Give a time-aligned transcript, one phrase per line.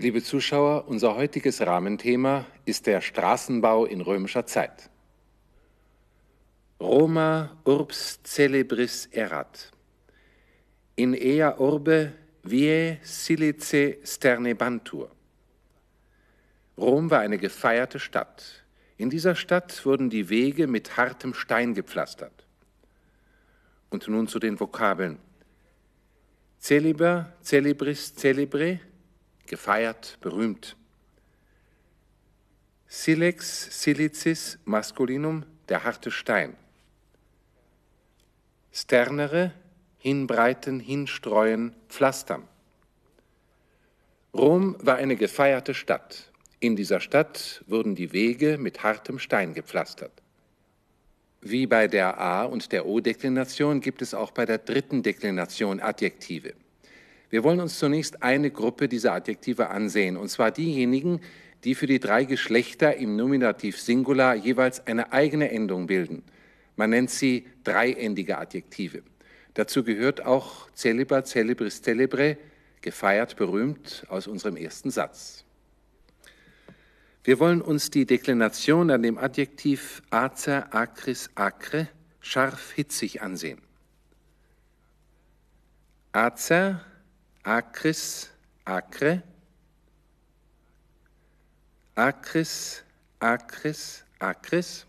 [0.00, 4.88] Liebe Zuschauer, unser heutiges Rahmenthema ist der Straßenbau in römischer Zeit.
[6.80, 9.70] Roma urbs celebris erat.
[10.96, 15.10] In ea urbe vie silice sternebantur.
[16.78, 18.64] Rom war eine gefeierte Stadt.
[18.96, 22.46] In dieser Stadt wurden die Wege mit hartem Stein gepflastert.
[23.90, 25.18] Und nun zu den Vokabeln.
[26.58, 28.80] Celeber, celebris, celebre,
[29.50, 30.76] gefeiert, berühmt.
[32.86, 36.56] Silex, silicis, maskulinum, der harte Stein.
[38.72, 39.52] Sternere,
[39.98, 42.48] hinbreiten, hinstreuen, pflastern.
[44.32, 46.30] Rom war eine gefeierte Stadt.
[46.60, 50.12] In dieser Stadt wurden die Wege mit hartem Stein gepflastert.
[51.40, 56.54] Wie bei der A- und der O-Deklination gibt es auch bei der dritten Deklination Adjektive.
[57.30, 61.20] Wir wollen uns zunächst eine Gruppe dieser Adjektive ansehen, und zwar diejenigen,
[61.62, 66.24] die für die drei Geschlechter im Nominativ Singular jeweils eine eigene Endung bilden.
[66.74, 69.02] Man nennt sie dreiendige Adjektive.
[69.54, 72.36] Dazu gehört auch celeber, celebris, celebre,
[72.80, 75.44] gefeiert, berühmt aus unserem ersten Satz.
[77.22, 81.88] Wir wollen uns die Deklination an dem Adjektiv acer, acris, acre
[82.20, 83.60] scharf hitzig ansehen.
[86.12, 86.84] Acer
[87.42, 88.30] acris,
[88.64, 89.22] acre,
[91.94, 92.84] acris,
[93.18, 94.86] acris, acris,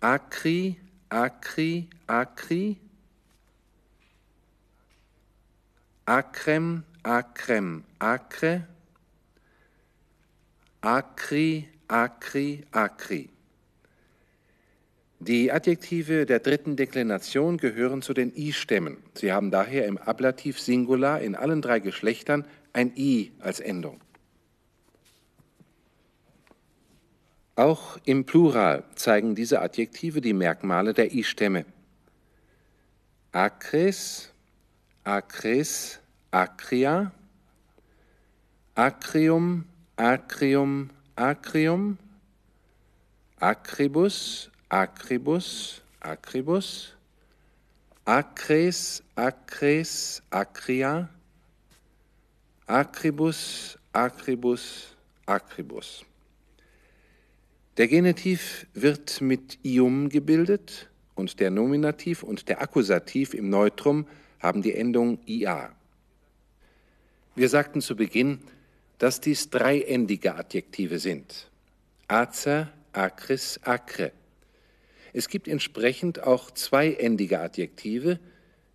[0.00, 2.80] acri, acri, acri,
[6.04, 8.68] acrem, acrem, acre,
[10.80, 13.35] acri, acri, acri.
[15.18, 18.98] Die Adjektive der dritten Deklination gehören zu den I-Stämmen.
[19.14, 22.44] Sie haben daher im Ablativ Singular in allen drei Geschlechtern
[22.74, 24.00] ein I als Endung.
[27.54, 31.64] Auch im Plural zeigen diese Adjektive die Merkmale der I-Stämme.
[33.32, 34.30] Acres,
[35.04, 35.98] acres,
[36.30, 37.12] acria,
[38.74, 39.64] acrium,
[39.96, 41.96] acrium, acrium,
[43.40, 46.92] acribus, acribus, acribus,
[48.04, 51.08] acres, acres, acria,
[52.66, 54.96] acribus, acribus,
[55.26, 56.04] acribus.
[57.76, 64.06] Der Genitiv wird mit ium gebildet und der Nominativ und der Akkusativ im Neutrum
[64.40, 65.74] haben die Endung ia.
[67.34, 68.40] Wir sagten zu Beginn,
[68.98, 71.50] dass dies dreiendige Adjektive sind.
[72.08, 74.12] Acer, acris, acre.
[75.16, 78.20] Es gibt entsprechend auch zweiendige Adjektive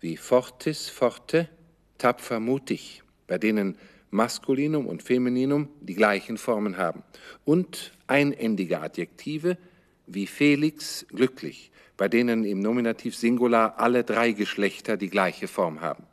[0.00, 1.48] wie fortis, forte,
[1.96, 3.78] tapfer, mutig, bei denen
[4.10, 7.04] Maskulinum und Femininum die gleichen Formen haben.
[7.46, 9.56] Und einendige Adjektive
[10.06, 16.04] wie felix, glücklich, bei denen im Nominativ Singular alle drei Geschlechter die gleiche Form haben.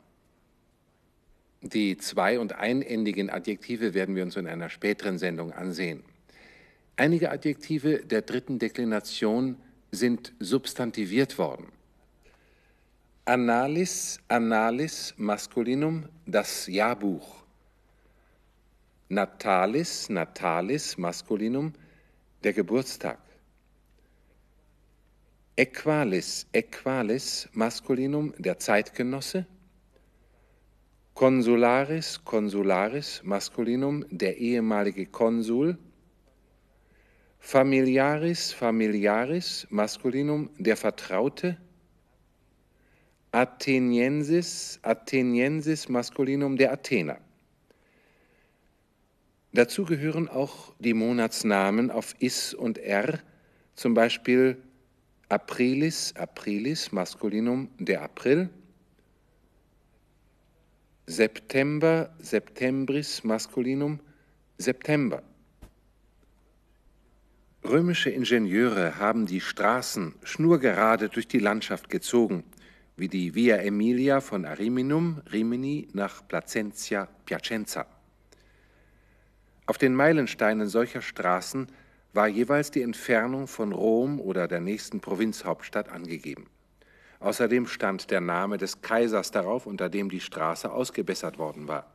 [1.60, 6.02] Die zwei- und einendigen Adjektive werden wir uns in einer späteren Sendung ansehen.
[6.96, 9.58] Einige Adjektive der dritten Deklination
[9.94, 11.72] sind substantiviert worden.
[13.26, 17.44] Analis, Analis, Maskulinum, das Jahrbuch.
[19.08, 21.72] Natalis, Natalis, Maskulinum,
[22.42, 23.18] der Geburtstag.
[25.56, 29.46] Equalis, Equalis, Maskulinum, der Zeitgenosse.
[31.14, 35.78] Consularis, Consularis, Maskulinum, der ehemalige Konsul.
[37.46, 41.58] Familiaris, familiaris, Maskulinum, der Vertraute.
[43.32, 47.18] Atheniensis, Atheniensis, Maskulinum, der Athener.
[49.52, 53.20] Dazu gehören auch die Monatsnamen auf Is und R,
[53.74, 54.56] zum Beispiel
[55.28, 58.48] Aprilis, Aprilis, Maskulinum, der April.
[61.06, 64.00] September, Septembris, Maskulinum,
[64.56, 65.22] September.
[67.66, 72.44] Römische Ingenieure haben die Straßen schnurgerade durch die Landschaft gezogen,
[72.94, 77.86] wie die Via Emilia von Ariminum, Rimini nach Placentia, Piacenza.
[79.64, 81.68] Auf den Meilensteinen solcher Straßen
[82.12, 86.46] war jeweils die Entfernung von Rom oder der nächsten Provinzhauptstadt angegeben.
[87.18, 91.90] Außerdem stand der Name des Kaisers darauf, unter dem die Straße ausgebessert worden war.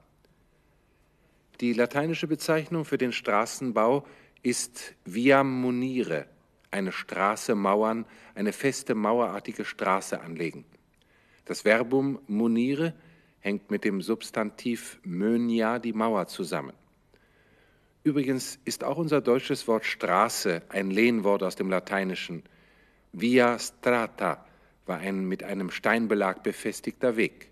[1.62, 4.08] Die lateinische Bezeichnung für den Straßenbau
[4.42, 6.26] ist Via Munire,
[6.72, 8.06] eine Straße mauern,
[8.36, 10.66] eine feste mauerartige Straße anlegen.
[11.46, 12.94] Das Verbum munire
[13.40, 16.74] hängt mit dem Substantiv Mönia die Mauer zusammen.
[18.04, 22.44] Übrigens ist auch unser deutsches Wort Straße ein Lehnwort aus dem Lateinischen.
[23.12, 24.46] Via strata
[24.86, 27.52] war ein mit einem Steinbelag befestigter Weg.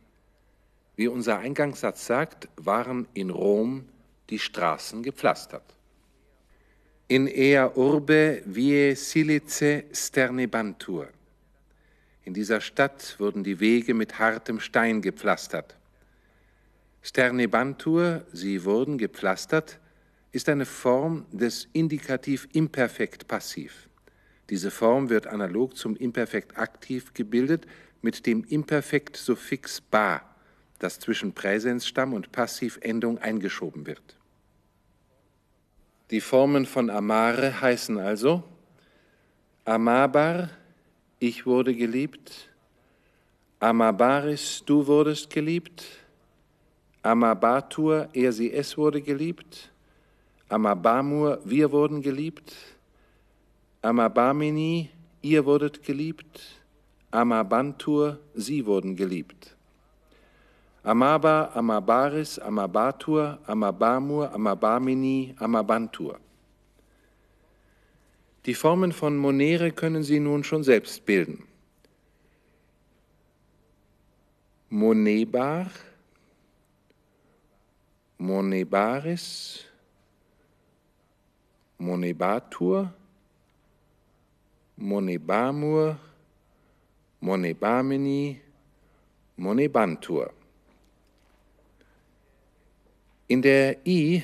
[0.95, 3.86] Wie unser Eingangssatz sagt, waren in Rom
[4.30, 5.76] die Straßen gepflastert.
[7.09, 11.07] In ea urbe vie silice sternebantur.
[12.25, 15.77] In dieser Stadt wurden die Wege mit hartem Stein gepflastert.
[17.01, 19.80] Sternebantur, sie wurden gepflastert,
[20.33, 23.88] ist eine Form des Indikativ imperfekt passiv.
[24.50, 27.68] Diese Form wird analog zum Imperfekt aktiv gebildet
[28.01, 30.24] mit dem Imperfekt-Suffix ba,
[30.80, 34.18] das zwischen Präsensstamm und Passivendung eingeschoben wird.
[36.09, 38.42] Die Formen von amare heißen also
[39.65, 40.50] amabar,
[41.19, 42.48] ich wurde geliebt,
[43.59, 45.83] amabaris, du wurdest geliebt,
[47.01, 49.69] amabatur, er, sie, es wurde geliebt,
[50.48, 52.56] amabamur, wir wurden geliebt,
[53.81, 54.89] amabamini,
[55.21, 56.39] ihr wurdet geliebt,
[57.12, 59.56] amabantur, sie wurden geliebt.
[60.88, 66.18] Amaba, Amabaris, Amabatur, Amabamur, Amabamini, Amabantur.
[68.45, 71.44] Die Formen von Monere können Sie nun schon selbst bilden.
[74.69, 75.69] Monebar,
[78.18, 79.66] Monebaris,
[81.80, 82.94] Monebatur,
[84.78, 85.98] Monebamur,
[87.19, 88.39] Monebamini,
[89.36, 90.31] Monebantur.
[93.27, 94.24] In der I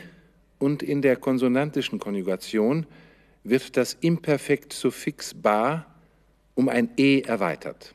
[0.59, 2.85] und in der konsonantischen Konjugation
[3.44, 5.85] wird das Imperfekt-Suffix ba
[6.55, 7.94] um ein e erweitert.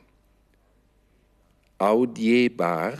[1.79, 2.93] Audiebar,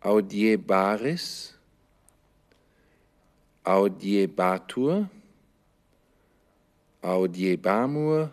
[0.00, 1.54] audiebaris,
[3.62, 5.08] audiebatur,
[7.02, 8.32] audiebamur,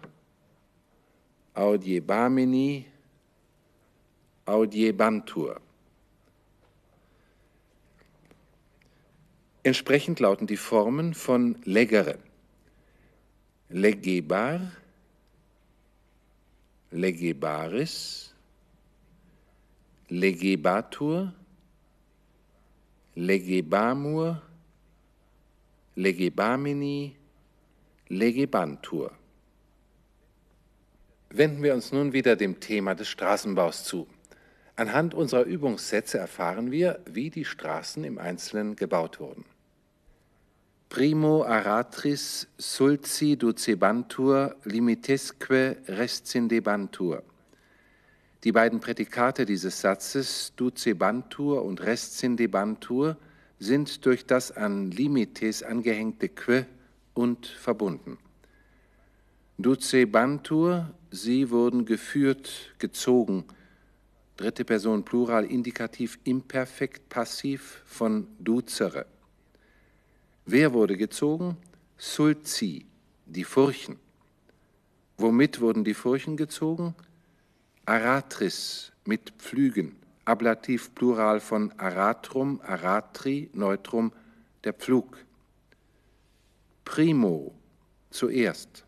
[1.54, 2.86] audiebamini,
[4.45, 5.62] audiebantur.
[9.63, 12.19] Entsprechend lauten die Formen von legere.
[13.69, 14.74] Legebar,
[16.92, 18.33] legebaris,
[20.10, 21.33] legebatur,
[23.15, 24.42] legebamur,
[25.95, 27.15] legebamini,
[28.10, 29.12] legebantur.
[31.30, 34.07] Wenden wir uns nun wieder dem Thema des Straßenbaus zu.
[34.75, 39.45] Anhand unserer Übungssätze erfahren wir, wie die Straßen im Einzelnen gebaut wurden.
[40.94, 47.24] Primo aratris sulci ducebantur limitesque rescindebantur.
[48.44, 53.18] Die beiden Prädikate dieses Satzes ducebantur und rescindebantur
[53.57, 56.68] sind durch das an limites angehängte que
[57.16, 58.19] und verbunden.
[59.57, 63.46] Ducebantur, sie wurden geführt, gezogen.
[64.38, 69.08] Dritte Person Plural Indikativ imperfekt passiv von ducere.
[70.45, 71.57] Wer wurde gezogen?
[71.97, 72.85] Sulzi,
[73.25, 73.97] die Furchen.
[75.17, 76.95] Womit wurden die Furchen gezogen?
[77.85, 79.95] Aratris, mit Pflügen,
[80.25, 84.12] Ablativ Plural von aratrum, aratri, Neutrum,
[84.63, 85.17] der Pflug.
[86.85, 87.53] Primo,
[88.09, 88.85] zuerst.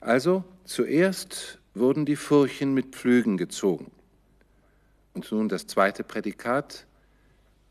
[0.00, 3.90] Also zuerst wurden die Furchen mit Pflügen gezogen.
[5.14, 6.86] Und nun das zweite Prädikat,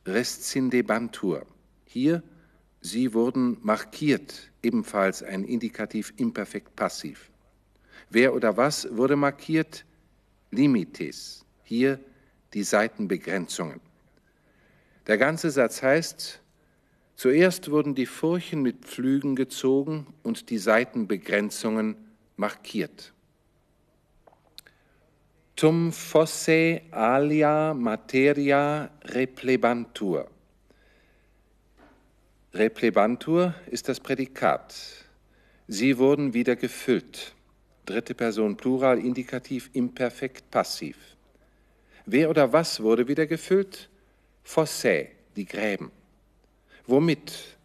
[0.05, 1.45] rescindebantur.
[1.85, 2.23] Hier
[2.85, 7.31] Sie wurden markiert, ebenfalls ein Indikativ imperfekt passiv.
[8.09, 9.85] Wer oder was wurde markiert?
[10.51, 11.97] Limites, hier
[12.53, 13.79] die Seitenbegrenzungen.
[15.07, 16.41] Der ganze Satz heißt,
[17.15, 21.95] zuerst wurden die Furchen mit Pflügen gezogen und die Seitenbegrenzungen
[22.35, 23.13] markiert.
[25.55, 30.29] Tum fosse alia materia replebantur.
[32.55, 34.75] Replebantur ist das Prädikat.
[35.67, 37.33] Sie wurden wieder gefüllt.
[37.87, 40.95] Dritte Person Plural, Indikativ, Imperfekt, Passiv.
[42.05, 43.89] Wer oder was wurde wieder gefüllt?
[44.43, 45.91] Fosse, die Gräben.
[46.85, 47.57] Womit?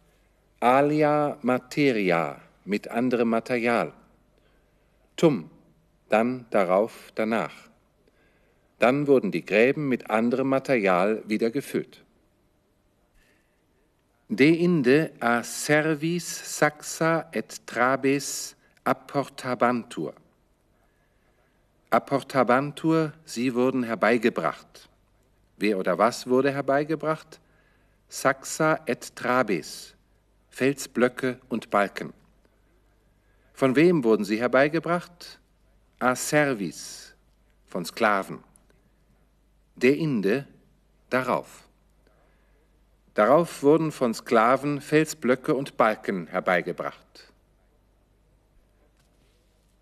[0.59, 3.93] Alia materia, mit anderem Material.
[5.15, 5.51] Tum,
[6.09, 7.53] dann darauf, danach.
[8.79, 12.03] Dann wurden die Gräben mit anderem Material wieder gefüllt.
[14.31, 20.13] Deinde a servis saxa et trabes apportabantur.
[21.89, 24.87] Apportabantur, sie wurden herbeigebracht.
[25.57, 27.39] Wer oder was wurde herbeigebracht?
[28.07, 29.95] Saxa et Trabes,
[30.49, 32.13] Felsblöcke und Balken.
[33.53, 35.39] Von wem wurden sie herbeigebracht?
[35.97, 37.15] A Servis,
[37.65, 38.43] von Sklaven.
[39.75, 40.47] Der Inde,
[41.09, 41.68] darauf.
[43.19, 47.33] Darauf wurden von Sklaven Felsblöcke und Balken herbeigebracht.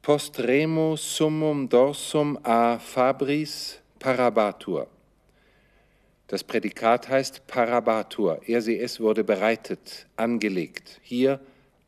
[0.02, 4.88] Postremo summum dorsum a fabris parabatur.
[6.26, 8.42] Das Prädikat heißt parabatur.
[8.48, 11.40] Er, sie, es wurde bereitet, angelegt, hier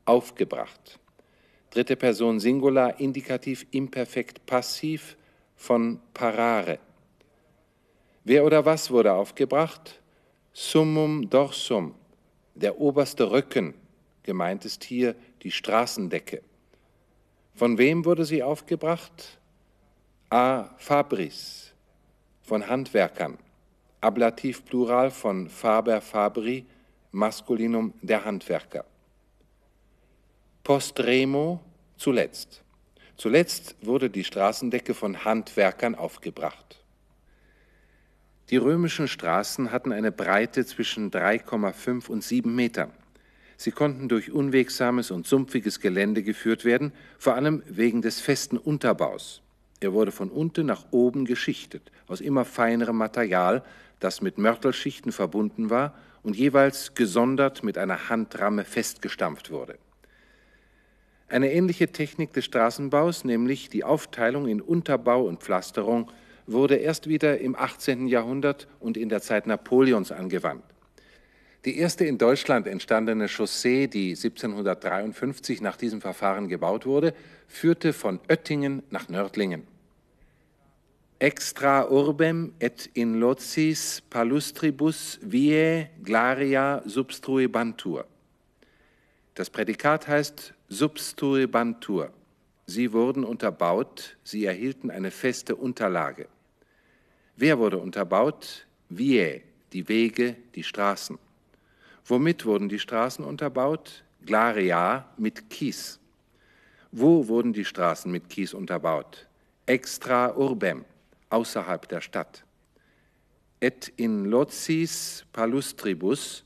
[0.06, 1.00] aufgebracht.
[1.72, 5.18] Dritte Person Singular, Indikativ, Imperfekt, Passiv
[5.56, 6.78] von parare.
[8.24, 9.99] Wer oder was wurde aufgebracht?
[10.62, 11.96] Summum dorsum,
[12.54, 13.76] der oberste Rücken,
[14.24, 16.42] gemeint ist hier die Straßendecke.
[17.56, 19.40] Von wem wurde sie aufgebracht?
[20.30, 20.66] A.
[20.76, 21.72] Fabris,
[22.42, 23.38] von Handwerkern.
[24.02, 26.66] Ablativ Plural von Faber Fabri,
[27.14, 28.84] Maskulinum der Handwerker.
[30.62, 31.62] Postremo,
[31.96, 32.64] zuletzt.
[33.16, 36.84] Zuletzt wurde die Straßendecke von Handwerkern aufgebracht.
[38.50, 42.92] Die römischen Straßen hatten eine Breite zwischen 3,5 und 7 Metern.
[43.58, 49.42] Sie konnten durch unwegsames und sumpfiges Gelände geführt werden, vor allem wegen des festen Unterbaus.
[49.82, 53.64] Er wurde von unten nach oben geschichtet, aus immer feinerem Material,
[54.00, 59.78] das mit Mörtelschichten verbunden war und jeweils gesondert mit einer Handramme festgestampft wurde.
[61.28, 66.12] Eine ähnliche Technik des Straßenbaus, nämlich die Aufteilung in Unterbau und Pflasterung,
[66.52, 68.08] wurde erst wieder im 18.
[68.08, 70.64] Jahrhundert und in der Zeit Napoleons angewandt.
[71.66, 77.14] Die erste in Deutschland entstandene Chaussee, die 1753 nach diesem Verfahren gebaut wurde,
[77.48, 79.68] führte von Oettingen nach Nördlingen.
[81.20, 88.06] Extra urbem et in locis palustribus viae glaria substruibantur.
[89.36, 92.14] Das Prädikat heißt substruibantur.
[92.68, 96.28] Sie wurden unterbaut, sie erhielten eine feste Unterlage.
[97.42, 98.68] Wer wurde unterbaut?
[98.90, 101.18] Viae, die Wege, die Straßen.
[102.06, 104.04] Womit wurden die Straßen unterbaut?
[104.26, 106.02] Glaria mit Kies.
[106.92, 109.26] Wo wurden die Straßen mit Kies unterbaut?
[109.66, 110.84] Extra urbem,
[111.30, 112.44] außerhalb der Stadt.
[113.62, 116.44] Et in locis palustribus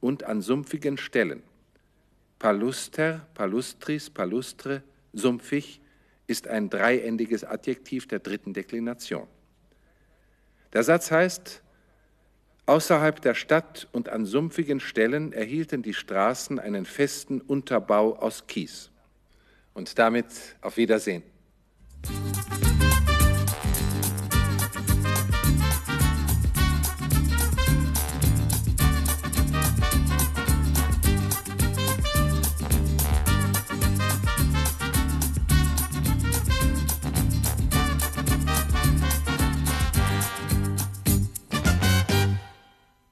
[0.00, 1.44] und an sumpfigen Stellen.
[2.40, 4.82] Paluster, palustris, palustre,
[5.12, 5.80] sumpfig
[6.26, 9.28] ist ein dreiendiges Adjektiv der dritten Deklination.
[10.72, 11.62] Der Satz heißt,
[12.68, 18.90] Außerhalb der Stadt und an sumpfigen Stellen erhielten die Straßen einen festen Unterbau aus Kies.
[19.72, 20.26] Und damit
[20.60, 21.22] auf Wiedersehen.